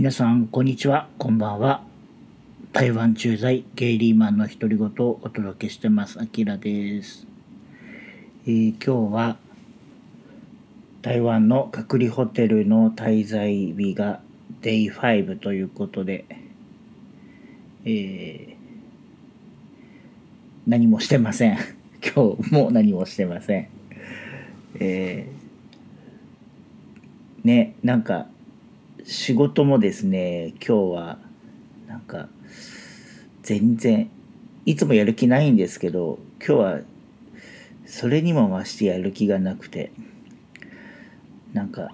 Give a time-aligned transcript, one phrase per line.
[0.00, 1.08] 皆さん、こんにちは。
[1.18, 1.82] こんばんは。
[2.72, 6.18] 台湾駐在ゲイリーマンの独り言をお届けしてます。
[6.18, 7.26] あきらです、
[8.46, 9.36] えー今日は
[11.02, 14.22] 台湾の隔離ホテルの滞在日が
[14.62, 16.24] Day5 ということで、
[17.84, 18.56] えー
[20.66, 21.58] 何もしてません。
[22.02, 23.68] 今日も何もしてません。
[24.76, 28.28] えーね、なんか
[29.04, 31.18] 仕事もですね今日は
[31.86, 32.28] なんか
[33.42, 34.10] 全然
[34.66, 36.80] いつもやる気ないんですけど今日は
[37.86, 39.90] それにも増してやる気がなくて
[41.52, 41.92] なんか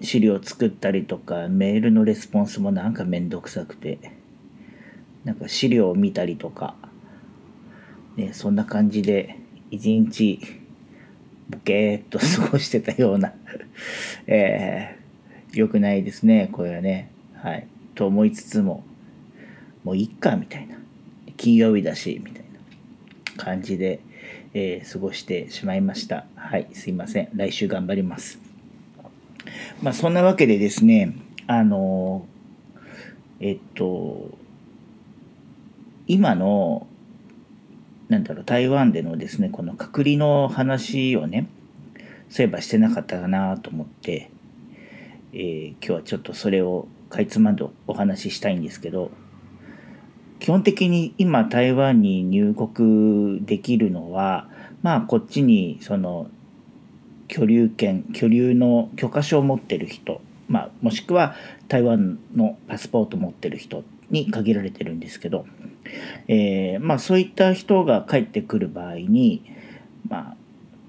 [0.00, 3.98] 資料作ったりとかメールのレスポンスもなんかめんどくさくて
[5.24, 6.74] なんか資料を見たりとか
[8.16, 9.38] ねそんな感じで
[9.70, 10.40] 一日
[11.48, 13.34] ボケーっと過ごしてたような
[14.26, 15.03] えー、
[15.58, 17.10] よくないですね、これはね。
[17.34, 17.66] はい。
[17.94, 18.84] と思いつつも、
[19.82, 20.76] もういっか、みたいな。
[21.36, 22.44] 金曜日だし、みたい
[23.36, 24.00] な感じで、
[24.54, 26.26] えー過ごしてしまいました。
[26.36, 27.28] はい、すいません。
[27.34, 28.38] 来週頑張ります。
[29.82, 31.14] まあ、そんなわけでですね、
[31.46, 32.34] あのー
[33.40, 34.30] えっと、
[36.06, 36.86] 今の、
[38.08, 41.48] なんだろう、台湾でのですね、この隔離の話をね、
[42.30, 44.30] そういえばしてなかったかなと思って、
[45.36, 49.10] えー今日はちょっとそれをかいつまんでお話ししたいんですけど、
[50.38, 54.48] 基本的に今台湾に入国できるのは、
[54.82, 56.28] まあこっちにその
[57.26, 61.34] 居留権、居留の許可証を持ってる人、まあもしくは
[61.66, 65.46] 台湾のパスポート持ってる人に限られてるんですけど、
[66.28, 69.42] えーまあそういった人が帰ってくる場合に、
[70.08, 70.36] まあ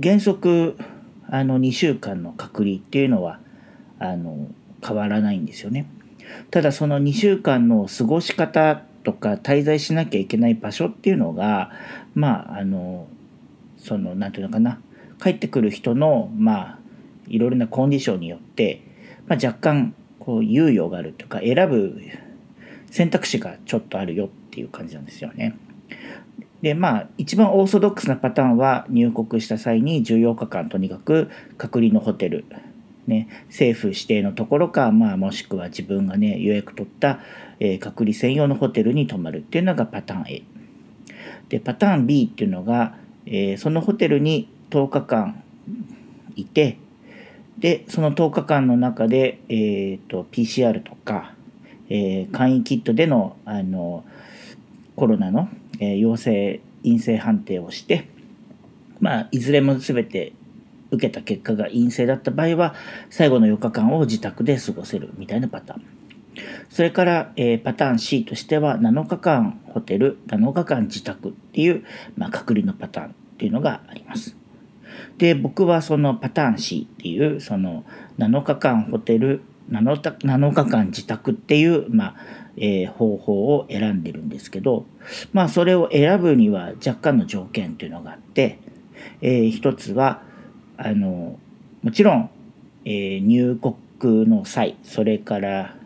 [0.00, 0.78] 原則
[1.26, 3.40] あの2週間の隔離っていうのは
[3.98, 4.48] あの
[4.86, 5.86] 変わらないんですよね。
[6.50, 11.70] ただその2週間の過ごし方とか滞在しなきゃいけない場所っていうのが
[12.14, 13.06] まああの
[13.78, 14.80] そのなんていうのかな
[15.22, 16.78] 帰ってくる人のまあ
[17.26, 18.82] いろいろなコンディションによって、
[19.26, 22.00] まあ、若干こう猶予があるというか選ぶ
[22.90, 25.56] 選択肢がちょっとあるよっていう感じなんですよね。
[26.62, 32.44] でまあ一番オーソドックスなパターンは入国した際に14日間とにかく隔離のホテル、
[33.08, 37.20] ね、政府指定のところか、まあ、もしくは自分がね予約取った、
[37.58, 40.42] えー隔離専用のホテルに泊まるっていうのがパターン A
[41.48, 45.42] でパターン B っていうのが、えーそのホテルに10日間
[46.36, 46.78] いて
[47.58, 51.32] でその10日間の中で、えー、と PCR とか、
[51.88, 54.04] えー簡易キットでのあの
[54.96, 55.48] コロナの、
[55.80, 58.06] えー陽性陰性判定をして、
[59.00, 60.32] まあ、いずれも全て
[60.90, 62.74] 受けた結果が陰性だった場合は
[63.10, 65.82] 最後の4日間を自宅で過ごせるみたいなパターン。
[66.70, 71.84] それから、えーパターン C としては7日間ホテル7日間自宅っていう、
[72.16, 74.36] まあ、隔離のパターンっていうのがあります。
[75.18, 77.84] で僕はそのパターン C っていうその
[78.18, 82.16] 7日間ホテル 7, た7日間自宅っていう、まあ
[82.56, 84.86] えー方法を選んでるんですけど
[85.32, 88.58] まあそれを選ぶには若干の条件というのがあって、
[89.20, 90.22] えー一つは
[90.78, 91.38] あの
[91.82, 92.30] もちろん、
[92.84, 95.76] えー入国の際それから、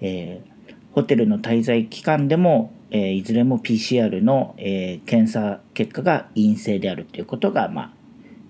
[0.00, 0.48] えー
[0.92, 7.92] ホテルの滞在期間でも、えーいずれも PCR の、え検査結果が陰性であるということがまあ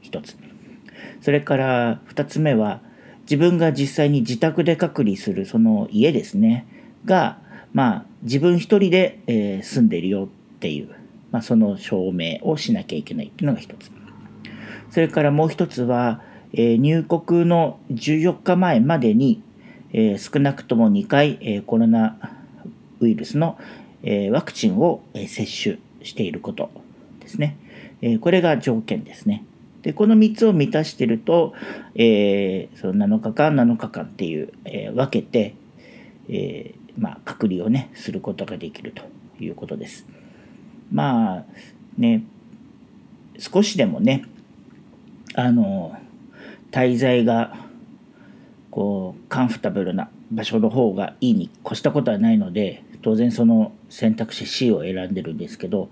[0.00, 0.36] 一つ。
[1.20, 2.80] それから二つ目は
[3.22, 6.66] 自分が実際に自宅で隔離するその家ですね
[7.04, 7.38] が
[7.72, 10.28] まあ自分一人で、え住んでるよっ
[10.60, 10.94] ていう、
[11.30, 13.90] まあ、その証明をしなきゃいけないっていうのが一つ。
[14.90, 16.22] それからもう一つは、
[16.52, 19.42] えー入国の14日前までに、
[19.92, 22.16] えー少なくとも2回、えーコロナ
[23.00, 23.58] ウイルスの、
[24.02, 26.70] えワクチンを、え接種していること
[27.20, 27.56] ですね。
[28.00, 29.44] えこれが条件ですね。
[29.82, 31.52] でこの3つを満たしていると、
[31.94, 35.54] えその7日間7日間っていう、え分けて、
[36.28, 39.02] えまあ、隔離をねすることができると
[39.42, 40.06] いうことです。
[40.92, 41.44] まあ
[41.96, 42.24] ね
[43.38, 44.24] 少しでもね
[45.38, 45.96] あの
[46.72, 47.54] 滞在が
[48.72, 55.90] こうカンフタブルな場所の方がいいに越したことはないので当然その選択肢 C を選んでるんですけど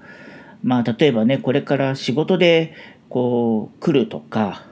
[0.64, 2.74] まあ例えばねこれから仕事で
[3.08, 4.64] こう来るとか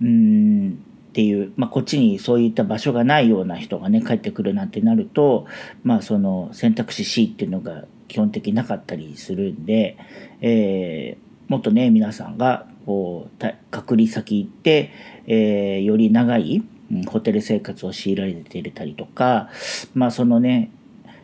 [0.00, 5.46] うんっていう、まあ、こっちにそういった場所がないような人がね帰ってくるなんてなると
[5.82, 9.98] まあその選択肢 C っていうのが基本的なかったりするんで、
[10.42, 14.90] えーもっとね皆さんがこう隔離先行って、
[15.28, 16.60] えーより長い
[17.06, 19.48] ホテル生活を強いられていたりとか、
[19.94, 20.72] まあそのね、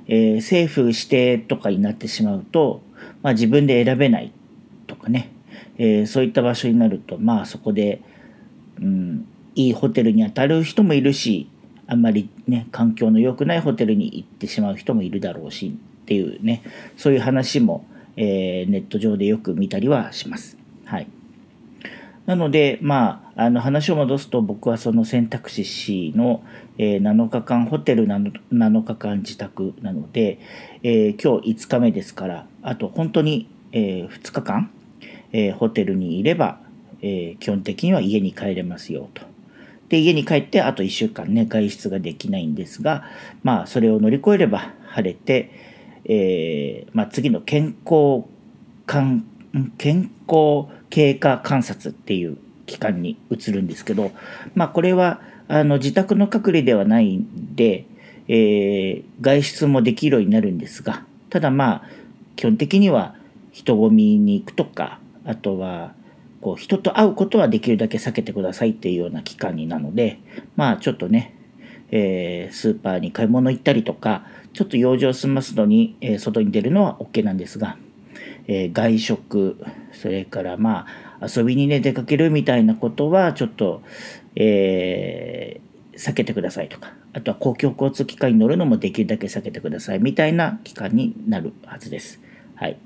[0.07, 2.83] えー政府指定とかになってしまうと、
[3.23, 4.33] まあ自分で選べない
[4.87, 5.33] とかね、
[5.77, 8.01] えーそういった場所になると、まあそこで、
[8.81, 9.27] うん、
[9.57, 11.51] いいホテルに当たる人もいるし、
[11.89, 16.63] あんまりね、環境の良くないホテルに行ってしまう人もいるだろうしっていうね、
[16.97, 17.85] そういう話も、
[18.17, 20.57] えーネット上でよく見たりはします。
[20.85, 21.09] はい。
[22.27, 26.45] なので、まあ、あの話を戻すと僕はその選択肢 C の、
[26.77, 30.41] えー7日間ホテルなの7日間自宅なので、
[30.83, 34.71] えー今日5日目ですからあと本当に、え2日間、
[35.33, 36.61] えーホテルにいれば、
[37.01, 39.23] えー基本的には家に帰れますよと。
[39.89, 43.05] で家に帰ってあと1週間ね外出ができないんですが
[43.45, 45.53] まあそれを乗り越えれば晴れて、
[46.07, 48.25] えーまあ、次の健康
[48.85, 49.25] 観
[49.79, 54.13] 健康経過観察っていう期間に移るんですけど、
[54.55, 57.87] まあ、これはあの自宅の隔離ではないんで、
[58.29, 61.83] えー外出もできるようになるんですがただまあ
[62.35, 63.15] 基本的には
[63.51, 65.95] 人混みに行くとかあとは
[66.43, 70.19] こう人と会うことはできるだけ避けてくださいっていうような期間になので
[70.55, 71.35] まあちょっとね、
[71.91, 77.77] えースーパーに買い物行ったりとかちょっと用事を済ますのに、えー外に出るのは OK なんですが、
[78.47, 80.87] えー外食それからま
[81.21, 83.83] あ遊びにね出かけるみたいなことはちょっと、
[84.35, 85.67] えー
[85.97, 92.21] 避けてくださいとかあとは公共交通機関に乗るのもできるだけ避けてくださいみたいな期間になるはずです。
[92.55, 92.79] はい。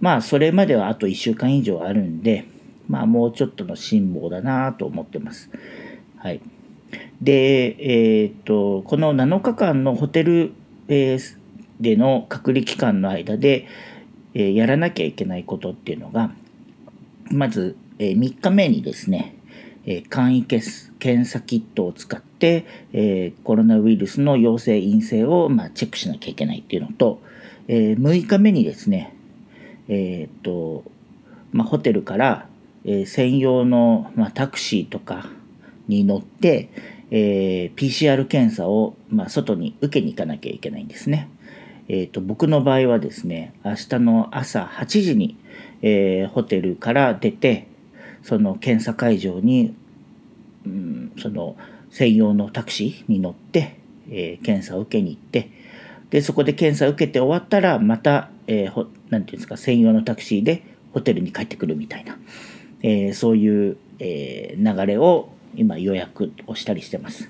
[0.00, 2.44] まあそれまではあと1週間以上あるんで
[2.88, 5.48] まあもうちょっとの辛抱だなと思ってます。
[6.16, 6.40] はい。
[7.22, 10.52] で、えーっと、この7日間のホテル、
[10.88, 11.40] えー
[11.80, 13.66] での隔離期間の間で、
[14.34, 16.30] えやらなきゃいけないことっていうのが、
[17.30, 19.36] まず、え3日目にですね、
[19.86, 27.20] え簡易検査キットを使って、えコロナウイルスの陽性陰性を、まあ、チェックしなきゃいけないっていうのと、
[27.68, 29.14] えー6日目にですね、
[29.88, 30.84] えっと、
[31.52, 32.46] まあ、ホテルから、
[32.84, 35.26] え専用の、まあ、タクシーとか
[35.88, 36.70] に乗って、
[37.10, 41.28] えー PCR 検査を、まあ、外に受けに行かなきゃいけないんですね。
[41.92, 45.36] えー、と僕の場合はですね明日の朝8時に、
[45.82, 47.66] えーホテルから出て
[48.22, 49.74] その検査会場に、
[50.64, 51.56] うん、その
[51.90, 53.76] 専用のタクシーに乗って、
[54.08, 55.50] えー検査を受けに行って
[56.10, 60.62] でそこで検査を受けて終わったらまた、えーていうんですか専用のタクシーで
[60.94, 62.18] ホテルに帰ってくるみたいな、
[62.82, 67.28] えーそういう、えー流れを今予約をしたりしてます。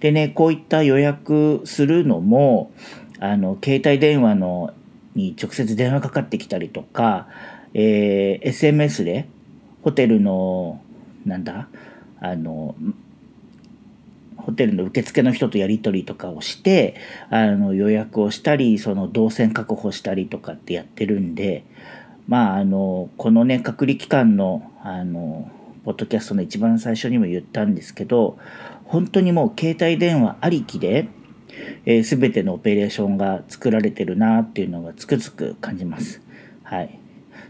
[0.00, 2.70] でねこういった予約するのも
[3.20, 4.72] あの携帯電話の
[5.14, 7.28] に直接電話かかってきたりとか、
[7.74, 9.28] えー SMS で
[9.82, 10.80] ホテルの
[11.24, 11.68] なんだ
[12.20, 12.74] あの
[14.36, 16.94] ホテルの受付の人とやり取りとかをして
[17.30, 21.64] あの予約をしたりその動線確保したりとかってやってるんで
[22.28, 25.50] まああのこのね隔離期間のあの
[25.84, 28.38] ポッドキャストの一番最初にも言ったんですけど
[28.84, 31.08] 本当にもう携帯電話ありきで、
[31.84, 36.20] えー、全てのオペレーションが作られてるなっていうのがつくづく感じます。
[36.62, 36.98] はい、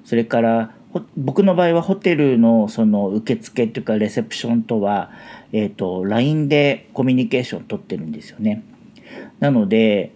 [0.04, 0.74] それから
[1.16, 5.10] 僕の場合はホテルのその受付っていうかレセプションとは、
[5.52, 8.62] えー、と LINE でコミュニケーション取ってるんですよね。
[9.40, 10.12] なので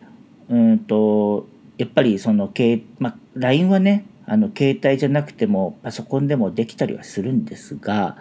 [0.48, 1.48] うんと
[1.78, 2.52] やっぱりその、
[2.98, 8.16] ま、LINE はねあの携帯じゃなくてもパソコンでもできたりはするんですが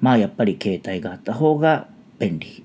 [0.00, 2.64] まあやっぱり携帯があった方が便利。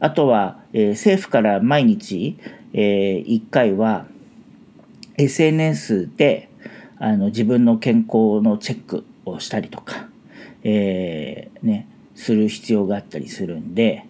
[0.00, 2.38] あとは、えー政府から毎日、
[2.72, 4.06] え1回は
[5.16, 6.48] SNS で
[6.98, 10.08] あの自分の健康のチェックをしたりとか、
[10.62, 14.04] えーね、する必要があったりするんで、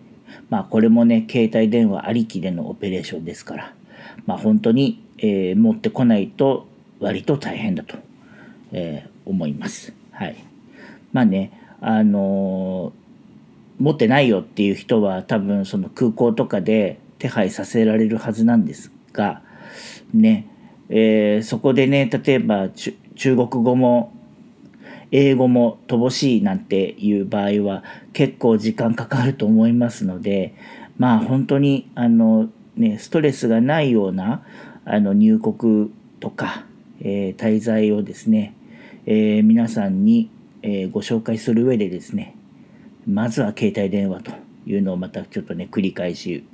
[0.49, 3.75] まあこれもね、携帯電話ありきでのオペレーションですから、
[4.27, 6.67] まあ本当に、えー持ってこないと
[7.01, 7.97] 割と大変だと、
[8.73, 9.93] えー思います。
[10.13, 10.37] はい。
[11.13, 12.93] まあね、あの
[13.81, 19.43] 持ってないよっていう人は多分その空港とかで手配させられるはずなんですが
[20.15, 20.47] ね、
[20.89, 22.95] えーそこでね例えば中
[23.37, 24.13] 国語も
[25.13, 27.83] 英語も乏しいなんていう場合は
[28.13, 30.55] 結構時間かかると思いますので
[30.99, 34.45] まあ本当にあの、ね、ストレスがないような
[34.85, 36.65] あの入国とか、
[37.01, 38.55] えー滞在をですね、
[39.07, 40.31] えー皆さんに、
[40.63, 42.37] えご紹介する上でですね
[43.11, 44.33] まずは携帯電話と
[44.67, 46.45] いうのをまたちょっとね繰り返し、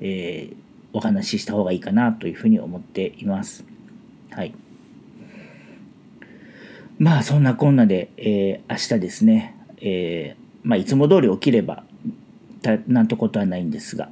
[0.00, 0.56] えー
[0.96, 3.64] お話しした方がいいかなというふうに思っています。
[4.30, 4.54] はい。
[6.98, 11.82] まあそんなこんなで、えー明日ですね、えーまあいつも通り起きれば
[12.62, 14.10] たなんてことはないんですが、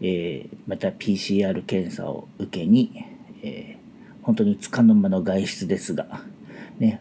[0.00, 3.04] えー、また PCR 検査を受けに、
[3.42, 6.22] えー、本当につかの間の外出ですが、
[6.78, 7.00] ね、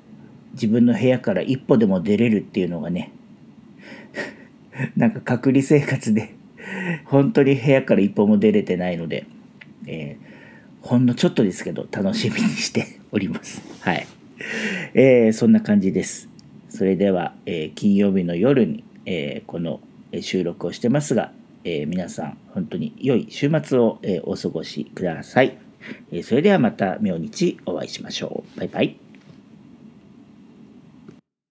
[0.53, 3.11] 自分の部屋から一歩でも出れるっていうのがね
[4.97, 6.33] なんか隔離生活で
[7.05, 9.25] 本当に部屋から一歩も出れてないので、
[9.85, 13.61] えー、ほんのちょっとですけど楽しみにしております。
[13.81, 14.07] はい。
[14.93, 16.29] えー、そんな感じです。
[16.69, 19.79] それでは、えー、金曜日の夜に、え、この
[20.21, 21.31] 収録をしてますが、
[21.65, 25.57] え皆さん本当に良い週末を、えお過ごしください。
[26.11, 28.59] えそれではまた明日お会いしましょう。
[28.59, 29.02] バイバイ。